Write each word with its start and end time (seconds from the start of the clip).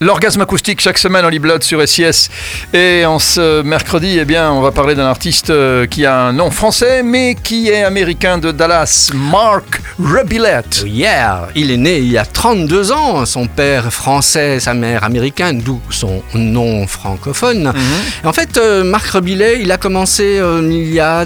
L'orgasme 0.00 0.42
acoustique 0.42 0.80
chaque 0.80 0.96
semaine 0.96 1.24
en 1.24 1.40
Blood 1.40 1.64
sur 1.64 1.82
SIS. 1.88 2.30
Et 2.72 3.04
en 3.04 3.18
ce 3.18 3.62
mercredi, 3.62 4.18
eh 4.20 4.24
bien, 4.24 4.52
on 4.52 4.60
va 4.60 4.70
parler 4.70 4.94
d'un 4.94 5.06
artiste 5.06 5.50
euh, 5.50 5.86
qui 5.86 6.06
a 6.06 6.20
un 6.20 6.32
nom 6.32 6.52
français, 6.52 7.02
mais 7.02 7.34
qui 7.34 7.68
est 7.68 7.82
américain 7.82 8.38
de 8.38 8.52
Dallas, 8.52 9.10
Mark 9.12 9.82
Rubilette. 9.98 10.84
Yeah, 10.86 11.48
il 11.56 11.72
est 11.72 11.76
né 11.76 11.98
il 11.98 12.12
y 12.12 12.16
a 12.16 12.24
32 12.24 12.92
ans. 12.92 13.26
Son 13.26 13.48
père 13.48 13.92
français, 13.92 14.60
sa 14.60 14.72
mère 14.72 15.02
américaine, 15.02 15.62
d'où 15.62 15.80
son 15.90 16.22
nom 16.32 16.86
francophone. 16.86 17.64
Mhm. 17.64 18.28
En 18.28 18.32
fait, 18.32 18.56
euh, 18.56 18.84
Marc 18.84 19.08
Rebillet, 19.08 19.62
il 19.62 19.72
a 19.72 19.78
commencé 19.78 20.38
euh, 20.38 20.60
il 20.62 20.92
y 20.92 21.00
a 21.00 21.24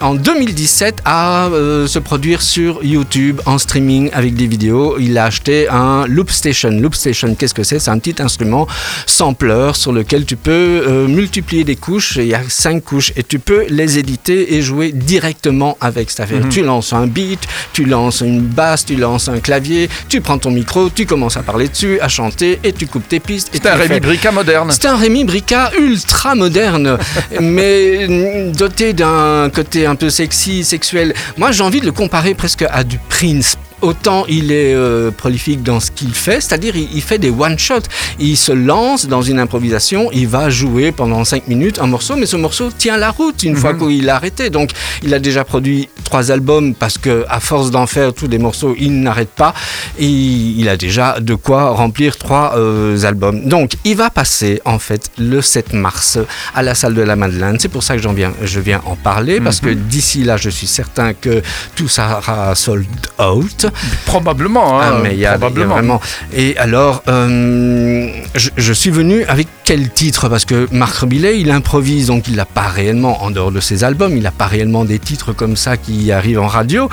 en 0.00 0.14
2017 0.14 1.02
à 1.04 1.46
euh, 1.48 1.86
se 1.86 1.98
produire 1.98 2.40
sur 2.40 2.82
YouTube 2.82 3.40
en 3.44 3.58
streaming 3.58 4.10
avec 4.12 4.34
des 4.34 4.46
vidéos. 4.46 4.96
Il 4.98 5.16
a 5.18 5.24
acheté 5.24 5.68
un 5.68 6.06
Loop 6.06 6.30
Station. 6.30 6.70
Loop 6.70 6.94
Station, 6.94 7.34
qu'est-ce 7.34 7.54
que 7.54 7.62
c'est? 7.62 7.78
C'est 7.78 7.90
un 7.90 7.98
petit 7.98 8.22
instrument 8.22 8.66
sampler 9.06 9.70
sur 9.74 9.92
lequel 9.92 10.24
tu 10.24 10.36
peux 10.36 10.82
euh, 10.86 11.06
multiplier 11.06 11.64
des 11.64 11.76
couches. 11.76 12.16
Il 12.16 12.26
y 12.26 12.34
a 12.34 12.40
cinq 12.48 12.84
couches 12.84 13.12
et 13.16 13.22
tu 13.22 13.38
peux 13.38 13.66
les 13.68 13.98
éditer 13.98 14.54
et 14.54 14.62
jouer 14.62 14.92
directement 14.92 15.76
avec. 15.80 16.10
C'est-à-dire, 16.10 16.48
tu 16.48 16.62
lances 16.62 16.92
un 16.92 17.06
beat, 17.06 17.40
tu 17.72 17.84
lances 17.84 18.22
une 18.22 18.40
basse, 18.40 18.86
tu 18.86 18.96
lances 18.96 19.28
un 19.28 19.40
clavier, 19.40 19.88
tu 20.08 20.20
prends 20.20 20.38
ton 20.38 20.50
micro, 20.50 20.88
tu 20.88 21.04
commences 21.04 21.36
à 21.36 21.42
parler 21.42 21.68
dessus, 21.68 22.00
à 22.00 22.08
chanter 22.08 22.58
et 22.64 22.72
tu 22.72 22.86
coupes 22.86 23.08
tes 23.08 23.20
pistes. 23.20 23.50
C'est 23.52 23.66
un 23.66 23.74
Rémi. 23.74 24.00
Brica 24.00 24.32
moderne. 24.32 24.70
C'est 24.70 24.86
un 24.86 24.96
Rémi 24.96 25.24
Brica 25.24 25.72
ultra 25.78 26.34
moderne, 26.34 26.96
mais 27.40 28.06
mm, 28.08 28.52
doté 28.52 28.92
d'un 28.94 29.50
côté 29.50 29.86
un 29.90 29.96
peu 29.96 30.08
sexy, 30.08 30.64
sexuel. 30.64 31.14
Moi, 31.36 31.52
j'ai 31.52 31.62
envie 31.62 31.80
de 31.80 31.86
le 31.86 31.92
comparer 31.92 32.34
presque 32.34 32.64
à 32.70 32.84
du 32.84 32.98
Prince. 33.08 33.58
Autant 33.82 34.24
il 34.28 34.52
est 34.52 34.74
euh, 34.74 35.10
prolifique 35.10 35.62
dans 35.62 35.80
ce 35.80 35.90
qu'il 35.90 36.14
fait, 36.14 36.40
c'est-à-dire 36.40 36.76
il, 36.76 36.88
il 36.92 37.02
fait 37.02 37.18
des 37.18 37.30
one-shots. 37.30 37.88
Il 38.18 38.36
se 38.36 38.52
lance 38.52 39.06
dans 39.06 39.22
une 39.22 39.38
improvisation, 39.38 40.10
il 40.12 40.28
va 40.28 40.50
jouer 40.50 40.92
pendant 40.92 41.24
5 41.24 41.48
minutes 41.48 41.78
un 41.78 41.86
morceau, 41.86 42.16
mais 42.16 42.26
ce 42.26 42.36
morceau 42.36 42.70
tient 42.76 42.96
la 42.96 43.10
route 43.10 43.42
une 43.42 43.56
fois 43.56 43.74
qu'il 43.74 44.08
a 44.08 44.16
arrêté. 44.16 44.50
Donc 44.50 44.70
il 45.02 45.14
a 45.14 45.18
déjà 45.18 45.44
produit 45.44 45.88
trois 46.04 46.30
albums 46.30 46.74
parce 46.74 46.98
que 46.98 47.24
à 47.28 47.40
force 47.40 47.70
d'en 47.70 47.86
faire 47.86 48.12
tous 48.12 48.28
des 48.28 48.38
morceaux, 48.38 48.74
il 48.78 49.00
n'arrête 49.00 49.30
pas. 49.30 49.54
Et 49.98 50.06
il 50.06 50.68
a 50.68 50.76
déjà 50.76 51.20
de 51.20 51.34
quoi 51.34 51.70
remplir 51.70 52.16
trois 52.16 52.54
euh, 52.56 53.02
albums. 53.04 53.48
Donc 53.48 53.72
il 53.84 53.96
va 53.96 54.10
passer 54.10 54.60
en 54.64 54.78
fait 54.78 55.10
le 55.18 55.40
7 55.40 55.72
mars 55.72 56.18
à 56.54 56.62
la 56.62 56.74
salle 56.74 56.94
de 56.94 57.02
la 57.02 57.16
Madeleine. 57.16 57.56
C'est 57.58 57.68
pour 57.68 57.82
ça 57.82 57.96
que 57.96 58.02
j'en 58.02 58.12
viens, 58.12 58.32
je 58.42 58.60
viens 58.60 58.82
en 58.86 58.96
parler 58.96 59.40
parce 59.40 59.60
que 59.60 59.70
d'ici 59.70 60.24
là, 60.24 60.36
je 60.36 60.50
suis 60.50 60.66
certain 60.66 61.14
que 61.14 61.42
tout 61.74 61.88
sera 61.88 62.54
sold 62.54 62.86
out. 63.18 63.66
Probablement, 64.06 64.80
hein, 64.80 64.92
Ah, 64.96 65.00
mais 65.02 65.14
il 65.14 65.18
y, 65.20 65.26
a- 65.26 65.30
il 65.30 65.32
y 65.32 65.34
a 65.34 65.38
probablement. 65.38 65.74
vraiment. 65.74 66.00
Et 66.34 66.56
alors, 66.56 67.02
euh, 67.08 68.08
je, 68.34 68.50
je 68.56 68.72
suis 68.72 68.90
venu 68.90 69.24
avec 69.24 69.46
quel 69.64 69.90
titre? 69.90 70.28
Parce 70.28 70.44
que 70.44 70.68
Marc 70.72 70.96
Rebillet, 70.98 71.40
il 71.40 71.50
improvise, 71.50 72.06
donc 72.08 72.28
il 72.28 72.36
n'a 72.36 72.44
pas 72.44 72.68
réellement, 72.68 73.22
en 73.22 73.30
dehors 73.30 73.52
de 73.52 73.60
ses 73.60 73.84
albums, 73.84 74.16
il 74.16 74.22
n'a 74.22 74.30
pas 74.30 74.46
réellement 74.46 74.84
des 74.84 74.98
titres 74.98 75.32
comme 75.32 75.56
ça 75.56 75.76
qui 75.76 76.10
arrivent 76.12 76.40
en 76.40 76.46
radio. 76.48 76.88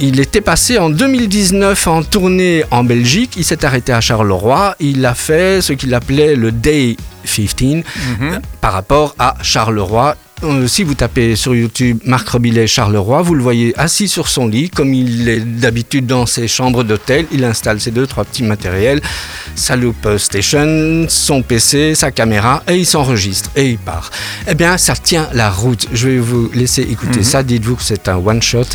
Il 0.00 0.20
était 0.20 0.40
passé 0.40 0.78
en 0.78 0.90
2019 0.90 1.88
en 1.88 2.02
tournée 2.04 2.62
en 2.70 2.84
Belgique. 2.84 3.32
Il 3.36 3.44
s'est 3.44 3.64
arrêté 3.64 3.92
à 3.92 4.00
Charleroi. 4.00 4.76
Il 4.78 5.04
a 5.04 5.14
fait 5.14 5.60
ce 5.60 5.72
qu'il 5.72 5.92
appelait 5.92 6.36
le 6.36 6.52
Day 6.52 6.96
15 7.24 7.56
Mhm. 7.66 7.82
euh, 8.22 8.38
par 8.60 8.72
rapport 8.74 9.16
à 9.18 9.34
Charleroi. 9.42 10.14
Euh, 10.44 10.68
si 10.68 10.84
vous 10.84 10.94
tapez 10.94 11.34
sur 11.34 11.54
YouTube 11.54 11.98
Marc 12.04 12.28
Robillet 12.28 12.66
Charleroi, 12.66 13.22
vous 13.22 13.34
le 13.34 13.42
voyez 13.42 13.74
assis 13.76 14.06
sur 14.06 14.28
son 14.28 14.46
lit, 14.46 14.70
comme 14.70 14.94
il 14.94 15.28
est 15.28 15.40
d'habitude 15.40 16.06
dans 16.06 16.26
ses 16.26 16.46
chambres 16.46 16.84
d'hôtel. 16.84 17.26
Il 17.32 17.44
installe 17.44 17.80
ses 17.80 17.90
deux, 17.90 18.06
trois 18.06 18.24
petits 18.24 18.44
matériels, 18.44 19.00
sa 19.56 19.74
loop 19.74 20.08
station, 20.16 21.06
son 21.08 21.42
PC, 21.42 21.94
sa 21.94 22.12
caméra, 22.12 22.62
et 22.68 22.76
il 22.76 22.86
s'enregistre 22.86 23.50
et 23.56 23.70
il 23.70 23.78
part. 23.78 24.10
Eh 24.48 24.54
bien, 24.54 24.78
ça 24.78 24.94
tient 24.94 25.28
la 25.32 25.50
route. 25.50 25.86
Je 25.92 26.08
vais 26.08 26.18
vous 26.18 26.50
laisser 26.54 26.82
écouter 26.82 27.24
ça. 27.24 27.42
Dites-vous 27.42 27.76
que 27.76 27.82
c'est 27.82 28.08
un 28.08 28.16
one-shot. 28.16 28.66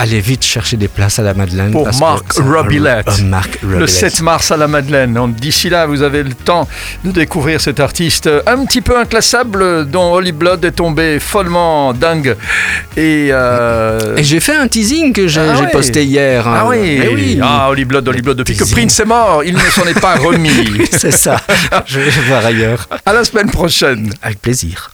Allez 0.00 0.20
vite 0.20 0.44
chercher 0.44 0.76
des 0.76 0.86
places 0.86 1.18
à 1.18 1.22
la 1.24 1.34
Madeleine. 1.34 1.72
Pour 1.72 1.82
parce 1.82 1.98
Marc 1.98 2.32
Robilette. 2.38 3.20
Marc 3.24 3.58
Le 3.62 3.68
Robilette. 3.80 3.90
7 3.90 4.20
mars 4.22 4.52
à 4.52 4.56
la 4.56 4.68
Madeleine. 4.68 5.18
D'ici 5.36 5.68
là, 5.70 5.86
vous 5.86 6.02
avez 6.02 6.22
le 6.22 6.34
temps 6.34 6.68
de 7.04 7.10
découvrir 7.10 7.60
cet 7.60 7.80
artiste 7.80 8.30
un 8.46 8.64
petit 8.64 8.80
peu 8.80 8.96
inclassable 8.96 9.90
dont 9.90 10.12
Holy 10.12 10.30
Blood 10.30 10.64
est 10.64 10.70
tombé 10.70 11.18
follement 11.18 11.92
dingue. 11.94 12.36
Et, 12.96 13.30
euh, 13.32 14.16
Et 14.16 14.22
j'ai 14.22 14.38
fait 14.38 14.54
un 14.54 14.68
teasing 14.68 15.12
que 15.12 15.26
j'ai 15.26 15.40
Ah 15.40 15.60
ouais. 15.62 15.70
posté 15.72 16.04
hier. 16.04 16.46
hein. 16.46 16.58
Ah 16.60 16.66
oui, 16.68 17.00
Eh 17.02 17.08
oui. 17.12 17.40
Ah, 17.42 17.66
Holy 17.68 17.84
Blood, 17.84 18.06
Holy 18.08 18.22
Blood. 18.22 18.36
Depuis 18.36 18.56
que. 18.56 18.70
Prince 18.70 19.00
est 19.00 19.04
mort, 19.04 19.42
il 19.44 19.54
ne 19.54 19.58
s'en 19.58 19.82
est 19.84 19.98
pas 20.00 20.14
remis. 20.14 20.50
C'est 20.92 21.10
ça. 21.10 21.40
Je 21.86 21.98
vais 21.98 22.10
voir 22.28 22.46
ailleurs. 22.46 22.86
À 23.04 23.12
la 23.12 23.24
semaine 23.24 23.50
prochaine. 23.50 24.12
Avec 24.22 24.40
plaisir. 24.40 24.92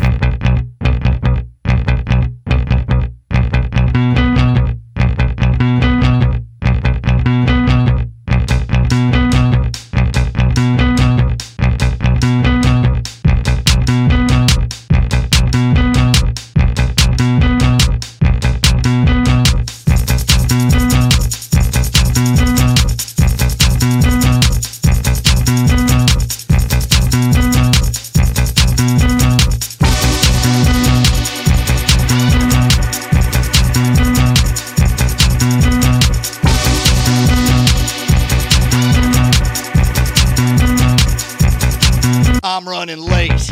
I'm 42.55 42.69
running 42.69 43.01
late. 43.01 43.51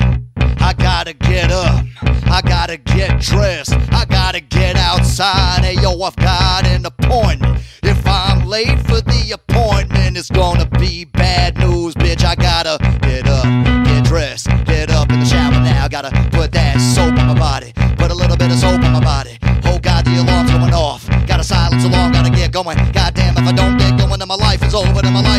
I 0.60 0.72
gotta 0.78 1.12
get 1.12 1.50
up. 1.50 1.84
I 2.26 2.40
gotta 2.40 2.76
get 2.76 3.20
dressed. 3.20 3.72
I 3.90 4.04
gotta 4.04 4.38
get 4.38 4.76
outside. 4.76 5.64
Hey, 5.64 5.74
yo, 5.74 6.00
I've 6.02 6.14
got 6.14 6.64
an 6.68 6.86
appointment. 6.86 7.64
If 7.82 8.06
I'm 8.06 8.46
late 8.46 8.78
for 8.86 9.00
the 9.00 9.32
appointment, 9.34 10.16
it's 10.16 10.30
gonna 10.30 10.66
be 10.78 11.04
bad 11.04 11.58
news, 11.58 11.96
bitch. 11.96 12.24
I 12.24 12.36
gotta 12.36 12.78
get 13.00 13.26
up, 13.26 13.42
get 13.84 14.04
dressed, 14.04 14.46
get 14.66 14.88
up 14.92 15.10
in 15.10 15.18
the 15.18 15.26
shower 15.26 15.50
now. 15.50 15.84
I 15.84 15.88
Gotta 15.88 16.12
put 16.30 16.52
that 16.52 16.78
soap 16.94 17.18
on 17.18 17.26
my 17.26 17.34
body. 17.34 17.72
Put 17.96 18.12
a 18.12 18.14
little 18.14 18.36
bit 18.36 18.52
of 18.52 18.58
soap 18.58 18.84
on 18.84 18.92
my 18.92 19.00
body. 19.00 19.36
Oh, 19.64 19.80
God, 19.80 20.04
the 20.04 20.22
alarm's 20.22 20.52
going 20.52 20.74
off. 20.74 21.08
Gotta 21.26 21.42
silence 21.42 21.84
alarm, 21.84 22.12
gotta 22.12 22.30
get 22.30 22.52
going. 22.52 22.76
Goddamn, 22.92 23.36
if 23.36 23.48
I 23.48 23.52
don't 23.52 23.78
get 23.78 23.98
going, 23.98 24.20
then 24.20 24.28
my 24.28 24.36
life 24.36 24.62
is 24.62 24.74
over, 24.74 25.02
then 25.02 25.12
my 25.12 25.22
life 25.22 25.31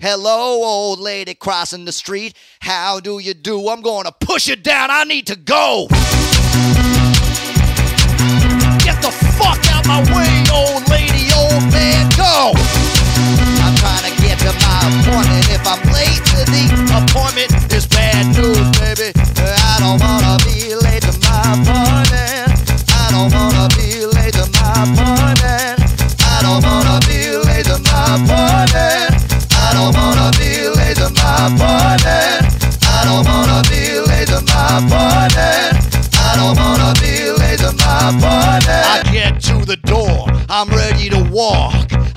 hello, 0.00 0.64
old 0.64 0.98
lady 0.98 1.34
crossing 1.34 1.84
the 1.84 1.92
street. 1.92 2.34
How 2.60 3.00
do 3.00 3.18
you 3.18 3.34
do? 3.34 3.68
I'm 3.68 3.82
gonna 3.82 4.12
push 4.12 4.48
it 4.48 4.64
down. 4.64 4.90
I 4.90 5.04
need 5.04 5.26
to 5.28 5.36
go. 5.36 5.86
Get 8.80 9.00
the 9.02 9.12
fuck 9.38 9.60
out 9.70 9.86
my 9.86 10.00
way, 10.16 10.32
old 10.52 10.88
lady, 10.88 11.28
old 11.36 11.70
man, 11.72 12.08
go! 12.16 12.52
I'm 13.62 13.76
trying 13.76 14.10
to 14.10 14.22
get 14.22 14.38
to 14.40 14.52
my 14.64 14.80
appointment. 14.88 15.46
If 15.50 15.66
I'm 15.66 15.80
late 15.92 16.24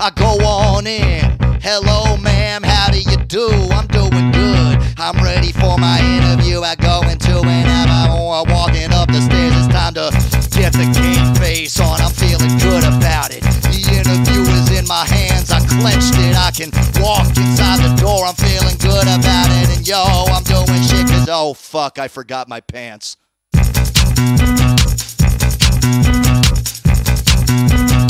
I 0.04 0.10
go 0.10 0.36
on 0.44 0.86
in. 0.86 1.24
Hello, 1.62 2.18
ma'am, 2.18 2.62
how 2.62 2.92
do 2.92 3.00
you 3.00 3.16
do? 3.24 3.48
I'm 3.72 3.88
doing 3.88 4.34
good. 4.34 4.78
I'm 5.00 5.16
ready 5.24 5.54
for 5.54 5.78
my 5.78 5.98
interview. 6.04 6.60
I 6.60 6.76
go 6.76 7.00
into 7.08 7.40
an 7.40 7.88
hour. 7.88 8.44
Walking 8.52 8.92
up 8.92 9.08
the 9.08 9.22
stairs, 9.22 9.56
it's 9.56 9.72
time 9.72 9.94
to 9.94 10.12
get 10.60 10.74
the 10.74 10.92
game 10.92 11.34
face 11.36 11.80
on. 11.80 12.02
I'm 12.02 12.12
feeling 12.12 12.52
good 12.60 12.84
about 12.84 13.32
it. 13.32 13.44
The 13.72 13.80
interview 13.96 14.44
is 14.52 14.78
in 14.78 14.86
my 14.90 15.06
hands. 15.08 15.50
I 15.52 15.60
clenched 15.80 16.20
it. 16.20 16.36
I 16.36 16.52
can 16.52 16.72
walk 17.02 17.26
inside 17.38 17.80
the 17.80 17.96
door. 17.96 18.26
I'm 18.26 18.36
feeling 18.36 18.76
good 18.84 19.08
about 19.08 19.48
it. 19.56 19.78
And 19.78 19.88
yo, 19.88 20.04
I'm 20.04 20.44
doing 20.44 20.84
shit 20.84 21.08
cause 21.08 21.30
oh 21.32 21.54
fuck, 21.54 21.98
I 21.98 22.10
forgot 22.10 22.50
my 22.50 22.60
pants. 22.60 23.16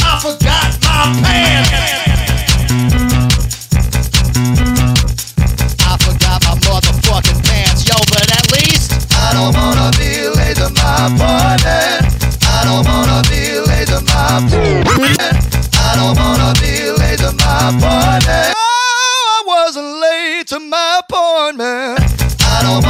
I 0.06 0.19
forgot 0.19 0.43
don't 12.74 12.88
wanna 12.88 13.22
be 13.30 13.60
late 13.70 13.88
to 13.88 14.02
my 14.02 14.42
party. 14.50 15.22
I 15.78 15.94
don't 15.96 16.18
wanna 16.18 16.54
be 16.60 16.90
late 16.92 17.20
to 17.20 17.31
my 17.34 17.70
party. 17.80 18.54
Oh, 18.56 19.25
I 19.30 19.44
was 19.46 19.75
late 19.78 20.48
to 20.48 20.60
my 20.60 21.02
appointment. 21.02 22.00
I 22.42 22.62
don't 22.66 22.81